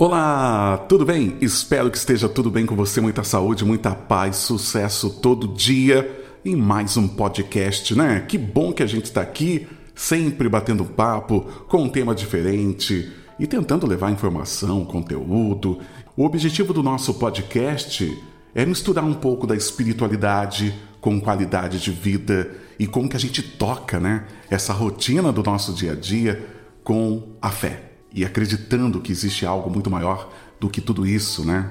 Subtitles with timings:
[0.00, 1.36] Olá, tudo bem?
[1.40, 6.54] Espero que esteja tudo bem com você, muita saúde, muita paz, sucesso todo dia em
[6.54, 8.20] mais um podcast, né?
[8.20, 9.66] Que bom que a gente está aqui,
[9.96, 15.80] sempre batendo papo com um tema diferente e tentando levar informação, conteúdo.
[16.16, 18.22] O objetivo do nosso podcast
[18.54, 23.42] é misturar um pouco da espiritualidade com qualidade de vida e como que a gente
[23.42, 24.26] toca, né?
[24.48, 26.46] Essa rotina do nosso dia a dia
[26.84, 31.70] com a fé e acreditando que existe algo muito maior do que tudo isso, né?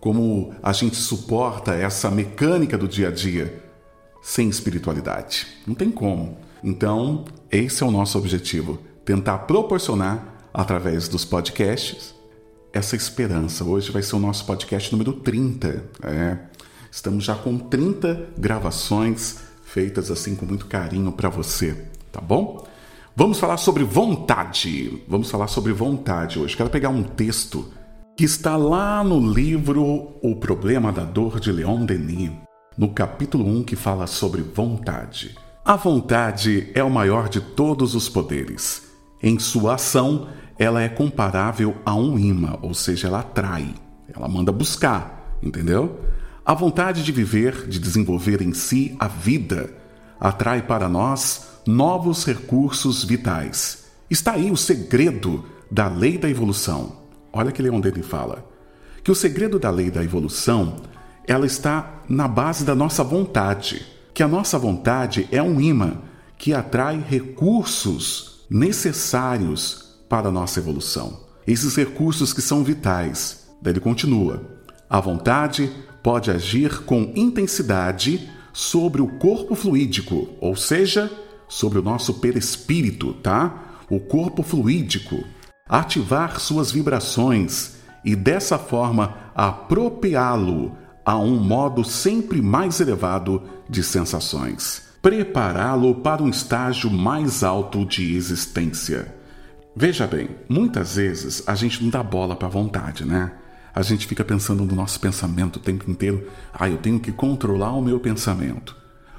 [0.00, 3.62] Como a gente suporta essa mecânica do dia a dia
[4.22, 5.46] sem espiritualidade?
[5.66, 6.38] Não tem como.
[6.62, 12.14] Então, esse é o nosso objetivo: tentar proporcionar, através dos podcasts,
[12.72, 13.64] essa esperança.
[13.64, 15.84] Hoje vai ser o nosso podcast número 30.
[16.02, 16.38] É.
[16.90, 21.76] Estamos já com 30 gravações feitas assim com muito carinho para você,
[22.10, 22.66] tá bom?
[23.18, 25.02] Vamos falar sobre vontade.
[25.08, 26.54] Vamos falar sobre vontade hoje.
[26.54, 27.72] Quero pegar um texto
[28.14, 32.30] que está lá no livro O Problema da Dor de Leon Denis,
[32.76, 35.34] no capítulo 1 que fala sobre vontade.
[35.64, 38.82] A vontade é o maior de todos os poderes.
[39.22, 40.28] Em sua ação,
[40.58, 43.74] ela é comparável a um imã, ou seja, ela atrai,
[44.14, 46.00] ela manda buscar, entendeu?
[46.44, 49.70] A vontade de viver, de desenvolver em si a vida,
[50.20, 53.86] atrai para nós novos recursos vitais.
[54.08, 56.98] Está aí o segredo da lei da evolução.
[57.32, 58.46] Olha que Leon Denis fala
[59.06, 60.78] que o segredo da lei da evolução
[61.28, 65.98] ela está na base da nossa vontade, que a nossa vontade é um imã
[66.36, 71.20] que atrai recursos necessários para a nossa evolução.
[71.46, 73.46] Esses recursos que são vitais.
[73.62, 74.42] Daí ele continua:
[74.90, 75.70] a vontade
[76.02, 81.08] pode agir com intensidade sobre o corpo fluídico, ou seja,
[81.48, 83.80] sobre o nosso perispírito, tá?
[83.88, 85.24] O corpo fluídico,
[85.68, 94.82] ativar suas vibrações e dessa forma apropriá-lo a um modo sempre mais elevado de sensações,
[95.00, 99.14] prepará-lo para um estágio mais alto de existência.
[99.74, 103.32] Veja bem, muitas vezes a gente não dá bola para a vontade, né?
[103.74, 106.26] A gente fica pensando no nosso pensamento o tempo inteiro.
[106.50, 108.74] Ah, eu tenho que controlar o meu pensamento.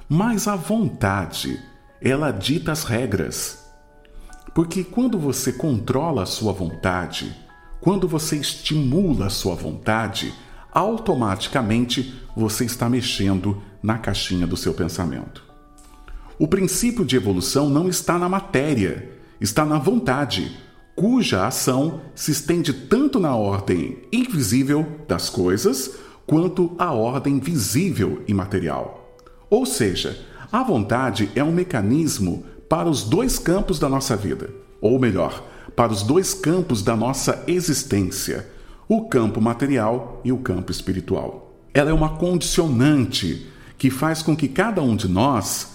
[0.10, 1.60] Mas a vontade
[2.02, 3.66] ela dita as regras.
[4.54, 7.36] Porque quando você controla a sua vontade,
[7.80, 10.34] quando você estimula a sua vontade,
[10.72, 15.44] automaticamente você está mexendo na caixinha do seu pensamento.
[16.40, 20.56] O princípio de evolução não está na matéria, está na vontade,
[20.96, 25.96] cuja ação se estende tanto na ordem invisível das coisas
[26.28, 29.16] quanto à ordem visível e material.
[29.50, 30.20] Ou seja,
[30.52, 34.50] a vontade é um mecanismo para os dois campos da nossa vida,
[34.82, 35.44] ou melhor,
[35.76, 38.48] para os dois campos da nossa existência,
[38.88, 41.54] o campo material e o campo espiritual.
[41.74, 43.48] Ela é uma condicionante
[43.78, 45.74] que faz com que cada um de nós,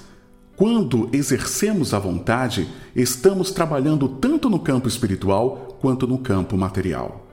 [0.57, 7.27] quando exercemos a vontade, estamos trabalhando tanto no campo espiritual quanto no campo material.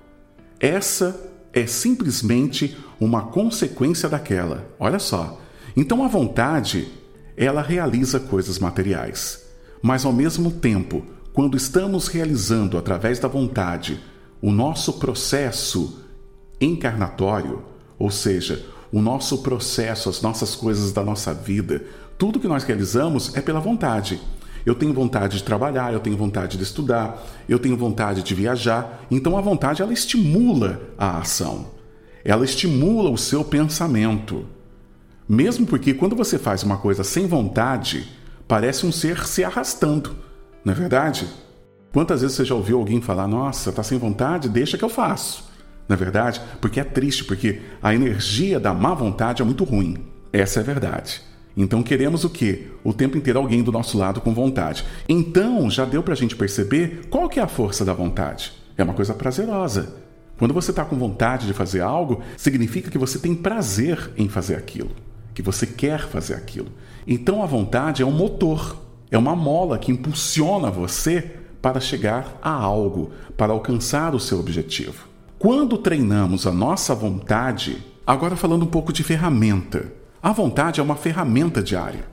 [0.60, 1.20] Essa
[1.54, 4.68] é simplesmente uma consequência daquela.
[4.80, 5.40] Olha só.
[5.76, 6.88] Então a vontade
[7.46, 9.46] ela realiza coisas materiais.
[9.82, 13.98] Mas ao mesmo tempo, quando estamos realizando através da vontade
[14.42, 16.02] o nosso processo
[16.60, 17.64] encarnatório,
[17.98, 21.82] ou seja, o nosso processo, as nossas coisas da nossa vida,
[22.18, 24.20] tudo que nós realizamos é pela vontade.
[24.66, 29.06] Eu tenho vontade de trabalhar, eu tenho vontade de estudar, eu tenho vontade de viajar.
[29.10, 31.68] Então a vontade ela estimula a ação.
[32.26, 34.46] Ela estimula o seu pensamento.
[35.32, 38.10] Mesmo porque quando você faz uma coisa sem vontade,
[38.48, 40.16] parece um ser se arrastando,
[40.66, 41.28] não é verdade?
[41.94, 44.50] Quantas vezes você já ouviu alguém falar: Nossa, tá sem vontade?
[44.50, 45.48] Deixa que eu faço.
[45.88, 46.42] Não é verdade?
[46.60, 49.98] Porque é triste, porque a energia da má vontade é muito ruim.
[50.34, 51.22] Essa é a verdade.
[51.56, 52.72] Então queremos o quê?
[52.84, 54.84] O tempo inteiro alguém do nosso lado com vontade.
[55.08, 58.52] Então já deu para a gente perceber qual que é a força da vontade.
[58.76, 59.96] É uma coisa prazerosa.
[60.40, 64.56] Quando você está com vontade de fazer algo, significa que você tem prazer em fazer
[64.56, 64.90] aquilo
[65.40, 66.68] que você quer fazer aquilo.
[67.08, 68.76] Então a vontade é um motor,
[69.10, 71.32] é uma mola que impulsiona você
[71.62, 75.08] para chegar a algo, para alcançar o seu objetivo.
[75.38, 80.98] Quando treinamos a nossa vontade, agora falando um pouco de ferramenta, a vontade é uma
[80.98, 82.04] ferramenta diária,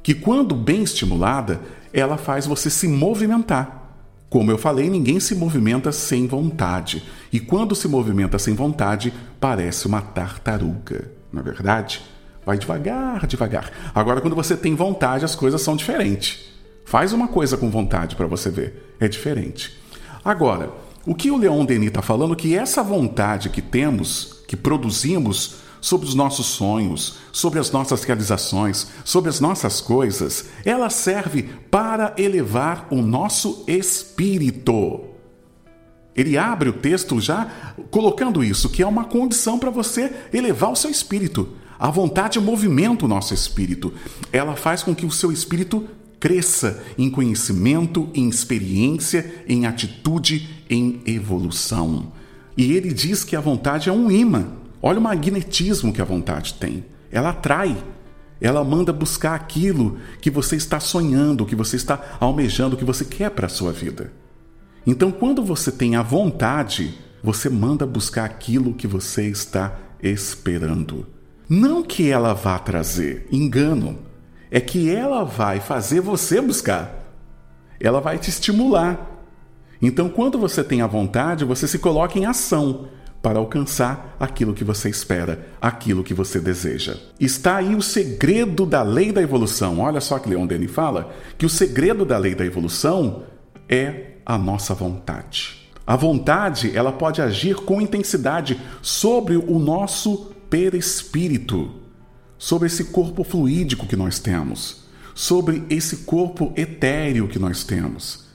[0.00, 1.60] que quando bem estimulada,
[1.92, 3.96] ela faz você se movimentar.
[4.30, 7.02] Como eu falei, ninguém se movimenta sem vontade,
[7.32, 12.00] e quando se movimenta sem vontade, parece uma tartaruga, não é verdade?
[12.48, 13.70] Vai devagar, devagar.
[13.94, 16.46] Agora, quando você tem vontade, as coisas são diferentes.
[16.82, 18.94] Faz uma coisa com vontade para você ver.
[18.98, 19.78] É diferente.
[20.24, 20.72] Agora,
[21.08, 25.56] O que o Leon Denis está falando é que essa vontade que temos, que produzimos
[25.80, 32.12] sobre os nossos sonhos, sobre as nossas realizações, sobre as nossas coisas, ela serve para
[32.18, 35.04] elevar o nosso espírito.
[36.14, 37.50] Ele abre o texto já
[37.90, 41.56] colocando isso, que é uma condição para você elevar o seu espírito.
[41.78, 43.92] A vontade movimenta o nosso espírito.
[44.32, 45.88] Ela faz com que o seu espírito
[46.18, 52.12] cresça em conhecimento, em experiência, em atitude, em evolução.
[52.56, 54.48] E ele diz que a vontade é um imã.
[54.82, 56.84] Olha o magnetismo que a vontade tem.
[57.10, 57.76] Ela atrai.
[58.40, 63.30] Ela manda buscar aquilo que você está sonhando, que você está almejando, que você quer
[63.30, 64.12] para a sua vida.
[64.86, 71.06] Então, quando você tem a vontade, você manda buscar aquilo que você está esperando.
[71.48, 73.98] Não que ela vá trazer engano,
[74.50, 77.14] é que ela vai fazer você buscar.
[77.80, 79.18] Ela vai te estimular.
[79.80, 82.88] Então, quando você tem a vontade, você se coloca em ação
[83.22, 86.96] para alcançar aquilo que você espera, aquilo que você deseja.
[87.18, 89.80] Está aí o segredo da lei da evolução.
[89.80, 93.22] Olha só que Leon Denis fala que o segredo da lei da evolução
[93.68, 95.68] é a nossa vontade.
[95.86, 101.74] A vontade, ela pode agir com intensidade sobre o nosso perispírito,
[102.38, 104.84] sobre esse corpo fluídico que nós temos,
[105.14, 108.26] sobre esse corpo etéreo que nós temos.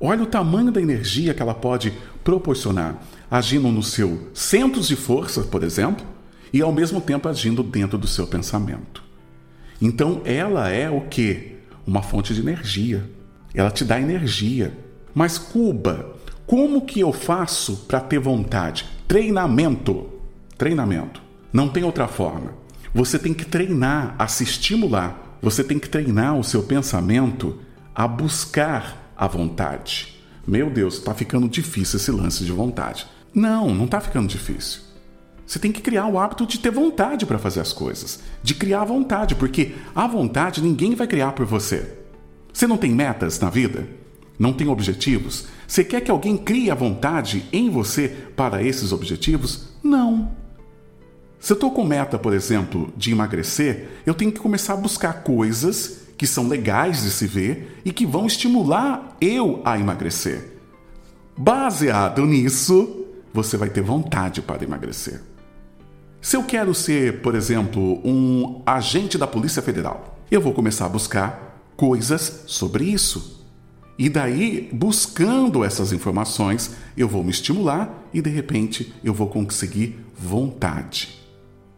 [0.00, 1.92] Olha o tamanho da energia que ela pode
[2.24, 6.06] proporcionar agindo no seu centros de força, por exemplo,
[6.52, 9.02] e ao mesmo tempo agindo dentro do seu pensamento.
[9.80, 11.56] Então ela é o que?
[11.86, 13.08] Uma fonte de energia.
[13.54, 14.76] Ela te dá energia.
[15.14, 16.16] Mas Cuba,
[16.46, 18.86] como que eu faço para ter vontade?
[19.06, 20.06] Treinamento.
[20.56, 21.22] Treinamento.
[21.52, 22.54] Não tem outra forma.
[22.94, 25.38] Você tem que treinar a se estimular.
[25.42, 27.58] Você tem que treinar o seu pensamento
[27.94, 30.20] a buscar a vontade.
[30.46, 33.06] Meu Deus, está ficando difícil esse lance de vontade.
[33.34, 34.80] Não, não está ficando difícil.
[35.46, 38.84] Você tem que criar o hábito de ter vontade para fazer as coisas, de criar
[38.84, 41.98] vontade, porque a vontade ninguém vai criar por você.
[42.52, 43.86] Você não tem metas na vida?
[44.38, 45.46] Não tem objetivos?
[45.66, 49.68] Você quer que alguém crie a vontade em você para esses objetivos?
[49.82, 50.30] Não.
[51.40, 55.22] Se eu estou com meta, por exemplo, de emagrecer, eu tenho que começar a buscar
[55.22, 60.58] coisas que são legais de se ver e que vão estimular eu a emagrecer.
[61.34, 65.22] Baseado nisso, você vai ter vontade para emagrecer.
[66.20, 70.90] Se eu quero ser, por exemplo, um agente da Polícia Federal, eu vou começar a
[70.90, 73.46] buscar coisas sobre isso.
[73.98, 79.98] E daí, buscando essas informações, eu vou me estimular e de repente eu vou conseguir
[80.14, 81.19] vontade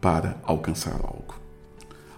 [0.03, 1.35] para alcançar algo.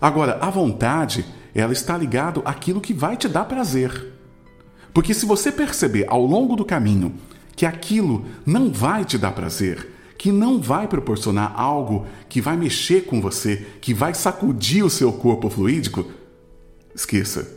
[0.01, 1.23] Agora, a vontade,
[1.53, 4.11] ela está ligado àquilo que vai te dar prazer.
[4.91, 7.13] Porque se você perceber ao longo do caminho
[7.55, 9.87] que aquilo não vai te dar prazer,
[10.17, 15.13] que não vai proporcionar algo que vai mexer com você, que vai sacudir o seu
[15.13, 16.09] corpo fluídico,
[16.95, 17.47] esqueça.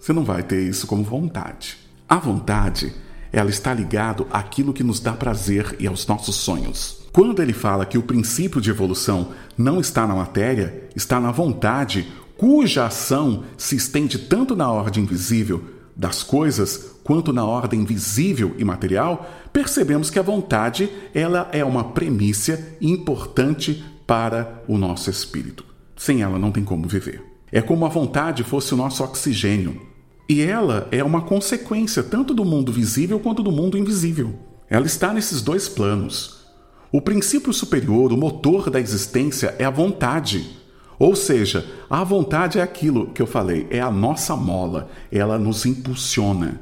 [0.00, 1.78] Você não vai ter isso como vontade.
[2.08, 2.92] A vontade,
[3.32, 6.98] ela está ligado àquilo que nos dá prazer e aos nossos sonhos.
[7.12, 12.08] Quando ele fala que o princípio de evolução não está na matéria, está na vontade,
[12.36, 15.62] cuja ação se estende tanto na ordem visível
[15.96, 21.82] das coisas quanto na ordem visível e material, percebemos que a vontade ela é uma
[21.82, 25.64] premissa importante para o nosso espírito.
[25.96, 27.24] Sem ela não tem como viver.
[27.50, 29.87] É como a vontade fosse o nosso oxigênio.
[30.28, 34.34] E ela é uma consequência tanto do mundo visível quanto do mundo invisível.
[34.68, 36.46] Ela está nesses dois planos.
[36.92, 40.58] O princípio superior, o motor da existência, é a vontade.
[40.98, 45.64] Ou seja, a vontade é aquilo que eu falei, é a nossa mola, ela nos
[45.64, 46.60] impulsiona.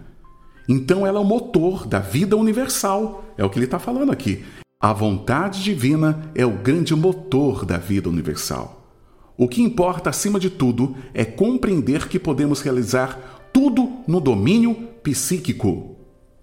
[0.68, 4.44] Então ela é o motor da vida universal, é o que ele está falando aqui.
[4.78, 8.76] A vontade divina é o grande motor da vida universal.
[9.38, 15.96] O que importa acima de tudo é compreender que podemos realizar tudo no domínio psíquico.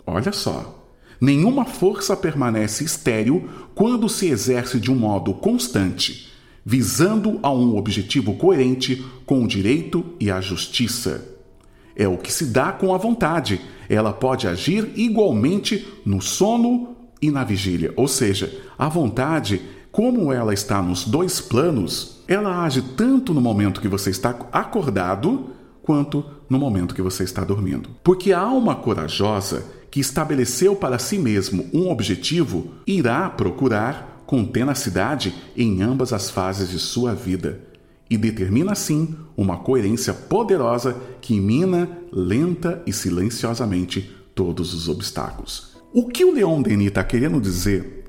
[0.04, 0.84] Olha só.
[1.22, 6.34] Nenhuma força permanece estéril quando se exerce de um modo constante
[6.66, 11.24] visando a um objetivo coerente com o direito e a justiça.
[11.96, 13.62] É o que se dá com a vontade.
[13.88, 17.94] Ela pode agir igualmente no sono e na vigília.
[17.96, 23.82] Ou seja, a vontade, como ela está nos dois planos, ela age tanto no momento
[23.82, 25.52] que você está acordado
[25.84, 27.90] quanto no momento que você está dormindo.
[28.04, 35.36] Porque a alma corajosa que estabeleceu para si mesmo um objetivo irá procurar com tenacidade
[35.56, 37.60] em ambas as fases de sua vida
[38.10, 45.78] e determina assim uma coerência poderosa que mina lenta e silenciosamente todos os obstáculos.
[45.94, 48.06] O que o Leon Denis está querendo dizer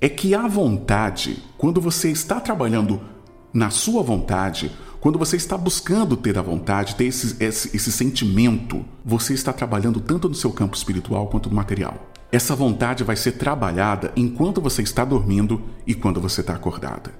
[0.00, 3.00] é que a vontade, quando você está trabalhando
[3.52, 4.70] na sua vontade,
[5.04, 10.00] quando você está buscando ter a vontade, ter esse, esse, esse sentimento, você está trabalhando
[10.00, 12.10] tanto no seu campo espiritual quanto no material.
[12.32, 17.12] Essa vontade vai ser trabalhada enquanto você está dormindo e quando você está acordada.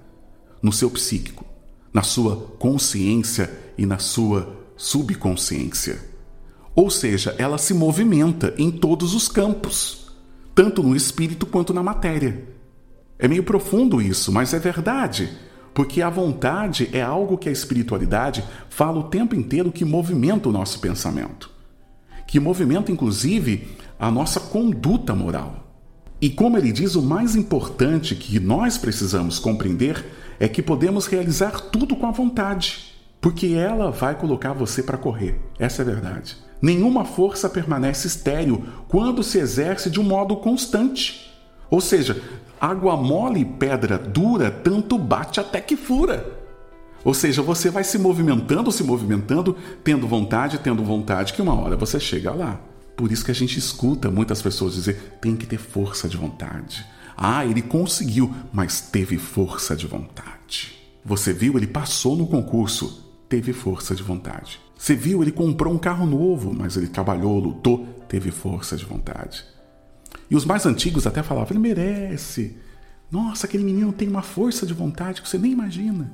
[0.63, 1.45] No seu psíquico,
[1.93, 6.01] na sua consciência e na sua subconsciência.
[6.75, 10.11] Ou seja, ela se movimenta em todos os campos,
[10.55, 12.49] tanto no espírito quanto na matéria.
[13.19, 15.37] É meio profundo isso, mas é verdade,
[15.75, 20.53] porque a vontade é algo que a espiritualidade fala o tempo inteiro que movimenta o
[20.53, 21.51] nosso pensamento,
[22.27, 25.69] que movimenta inclusive a nossa conduta moral.
[26.21, 30.03] E como ele diz, o mais importante que nós precisamos compreender
[30.41, 35.41] é que podemos realizar tudo com a vontade porque ela vai colocar você para correr.
[35.59, 36.37] Essa é a verdade.
[36.61, 41.35] Nenhuma força permanece estéril quando se exerce de um modo constante.
[41.71, 42.23] Ou seja,
[42.65, 46.45] água mole e pedra dura tanto bate até que fura.
[47.05, 51.77] Ou seja, você vai se movimentando, se movimentando, tendo vontade, tendo vontade, que uma hora
[51.77, 52.59] você chega lá.
[52.97, 56.87] Por isso que a gente escuta muitas pessoas dizer: tem que ter força de vontade.
[57.17, 60.75] Ah, ele conseguiu, mas teve força de vontade.
[61.05, 64.59] Você viu, ele passou no concurso, teve força de vontade.
[64.77, 69.45] Você viu, ele comprou um carro novo, mas ele trabalhou, lutou, teve força de vontade.
[70.31, 72.57] E os mais antigos até falavam: ele merece.
[73.11, 76.11] Nossa, aquele menino tem uma força de vontade que você nem imagina.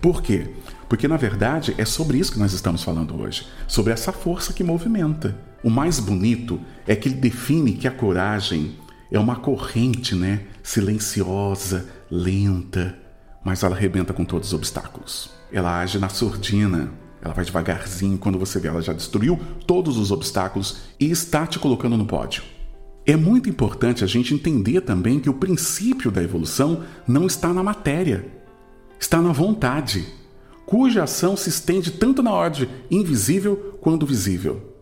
[0.00, 0.50] Por quê?
[0.88, 4.64] Porque na verdade é sobre isso que nós estamos falando hoje, sobre essa força que
[4.64, 5.38] movimenta.
[5.62, 8.76] O mais bonito é que ele define que a coragem
[9.12, 12.98] é uma corrente, né, silenciosa, lenta,
[13.44, 15.30] mas ela arrebenta com todos os obstáculos.
[15.52, 16.90] Ela age na surdina,
[17.22, 21.60] ela vai devagarzinho quando você vê, ela já destruiu todos os obstáculos e está te
[21.60, 22.42] colocando no pódio.
[23.04, 27.62] É muito importante a gente entender também que o princípio da evolução não está na
[27.62, 28.24] matéria,
[28.98, 30.06] está na vontade,
[30.64, 34.72] cuja ação se estende tanto na ordem invisível quanto visível.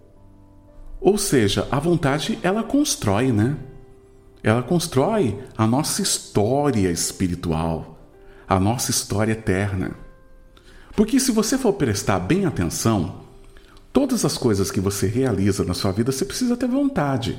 [1.01, 3.57] Ou seja, a vontade ela constrói, né?
[4.43, 7.99] Ela constrói a nossa história espiritual,
[8.47, 9.93] a nossa história eterna.
[10.95, 13.23] Porque se você for prestar bem atenção,
[13.93, 17.39] todas as coisas que você realiza na sua vida você precisa ter vontade.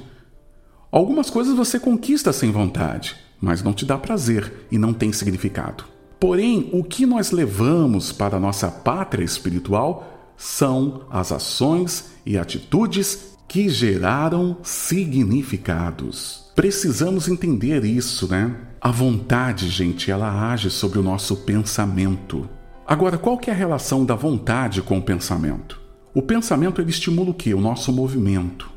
[0.91, 5.85] Algumas coisas você conquista sem vontade, mas não te dá prazer e não tem significado.
[6.19, 13.37] Porém, o que nós levamos para a nossa pátria espiritual são as ações e atitudes
[13.47, 16.51] que geraram significados.
[16.55, 18.55] Precisamos entender isso, né?
[18.81, 22.49] A vontade, gente, ela age sobre o nosso pensamento.
[22.85, 25.79] Agora, qual que é a relação da vontade com o pensamento?
[26.13, 27.53] O pensamento ele estimula o que?
[27.53, 28.70] O nosso movimento.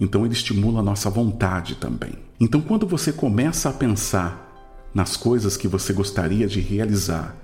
[0.00, 2.14] Então ele estimula a nossa vontade também.
[2.40, 7.36] Então quando você começa a pensar nas coisas que você gostaria de realizar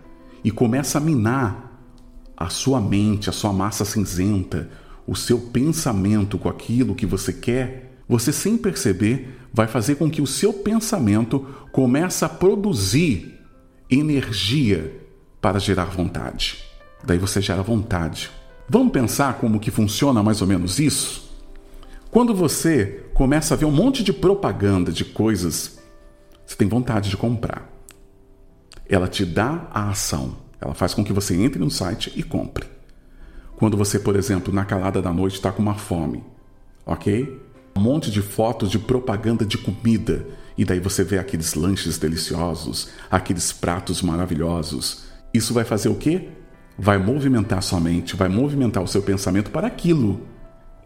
[0.42, 1.78] e começa a minar
[2.34, 4.70] a sua mente, a sua massa cinzenta,
[5.06, 10.22] o seu pensamento com aquilo que você quer, você sem perceber vai fazer com que
[10.22, 13.38] o seu pensamento comece a produzir
[13.90, 15.02] energia
[15.40, 16.64] para gerar vontade.
[17.04, 18.30] Daí você gera vontade.
[18.68, 21.25] Vamos pensar como que funciona mais ou menos isso?
[22.16, 25.78] Quando você começa a ver um monte de propaganda de coisas,
[26.46, 27.70] você tem vontade de comprar.
[28.88, 30.34] Ela te dá a ação.
[30.58, 32.64] Ela faz com que você entre no site e compre.
[33.56, 36.24] Quando você, por exemplo, na calada da noite está com uma fome,
[36.86, 37.38] ok?
[37.76, 40.26] Um monte de fotos de propaganda de comida.
[40.56, 45.04] E daí você vê aqueles lanches deliciosos, aqueles pratos maravilhosos.
[45.34, 46.30] Isso vai fazer o quê?
[46.78, 50.34] Vai movimentar sua mente, vai movimentar o seu pensamento para aquilo.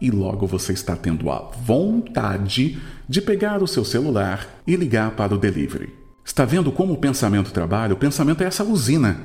[0.01, 5.35] E logo você está tendo a vontade de pegar o seu celular e ligar para
[5.35, 5.93] o delivery.
[6.25, 7.93] Está vendo como o pensamento trabalha?
[7.93, 9.19] O pensamento é essa usina.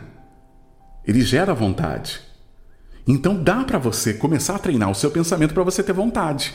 [1.07, 2.21] Ele gera vontade.
[3.07, 6.53] Então dá para você começar a treinar o seu pensamento para você ter vontade.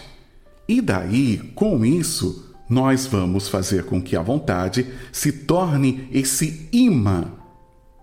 [0.67, 7.25] E daí, com isso, nós vamos fazer com que a vontade se torne esse imã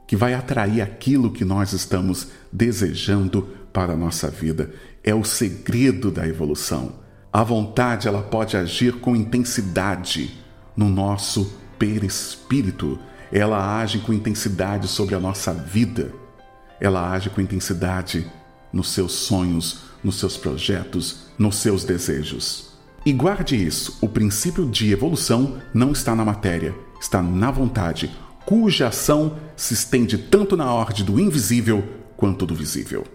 [0.06, 4.72] que vai atrair aquilo que nós estamos desejando para a nossa vida.
[5.08, 6.96] É o segredo da evolução.
[7.32, 10.38] A vontade ela pode agir com intensidade
[10.76, 12.98] no nosso perispírito.
[13.32, 16.12] Ela age com intensidade sobre a nossa vida.
[16.78, 18.30] Ela age com intensidade
[18.70, 22.74] nos seus sonhos, nos seus projetos, nos seus desejos.
[23.06, 28.88] E guarde isso: o princípio de evolução não está na matéria, está na vontade cuja
[28.88, 31.82] ação se estende tanto na ordem do invisível
[32.14, 33.06] quanto do visível.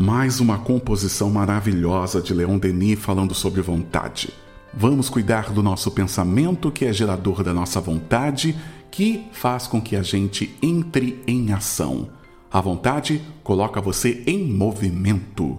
[0.00, 4.32] Mais uma composição maravilhosa de Leon Denis falando sobre vontade.
[4.72, 8.56] Vamos cuidar do nosso pensamento, que é gerador da nossa vontade,
[8.92, 12.10] que faz com que a gente entre em ação.
[12.48, 15.58] A vontade coloca você em movimento.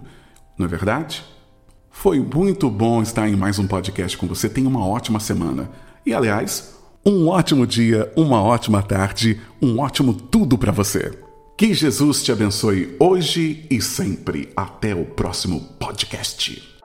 [0.56, 1.22] Não é verdade?
[1.90, 4.48] Foi muito bom estar em mais um podcast com você.
[4.48, 5.70] Tenha uma ótima semana.
[6.06, 11.12] E, aliás, um ótimo dia, uma ótima tarde, um ótimo tudo para você.
[11.60, 14.48] Que Jesus te abençoe hoje e sempre.
[14.56, 16.79] Até o próximo podcast.